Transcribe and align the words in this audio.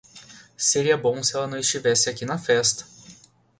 Seria 0.57 0.97
bom 0.97 1.21
se 1.21 1.35
ela 1.37 1.45
não 1.45 1.59
estivesse 1.59 2.09
aqui 2.09 2.25
na 2.25 2.39
festa! 2.39 2.83